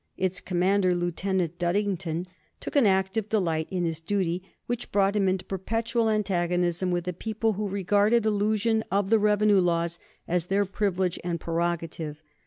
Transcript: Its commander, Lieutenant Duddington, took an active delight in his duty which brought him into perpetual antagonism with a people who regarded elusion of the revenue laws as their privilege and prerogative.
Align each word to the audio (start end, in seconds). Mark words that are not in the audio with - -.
Its 0.17 0.41
commander, 0.41 0.95
Lieutenant 0.95 1.59
Duddington, 1.59 2.25
took 2.59 2.75
an 2.75 2.87
active 2.87 3.29
delight 3.29 3.67
in 3.69 3.85
his 3.85 4.01
duty 4.01 4.41
which 4.65 4.91
brought 4.91 5.15
him 5.15 5.29
into 5.29 5.45
perpetual 5.45 6.09
antagonism 6.09 6.89
with 6.89 7.07
a 7.07 7.13
people 7.13 7.53
who 7.53 7.67
regarded 7.67 8.25
elusion 8.25 8.83
of 8.89 9.11
the 9.11 9.19
revenue 9.19 9.59
laws 9.59 9.99
as 10.27 10.45
their 10.47 10.65
privilege 10.65 11.19
and 11.23 11.39
prerogative. 11.39 12.23